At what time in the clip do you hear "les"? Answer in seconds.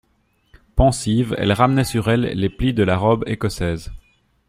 2.21-2.49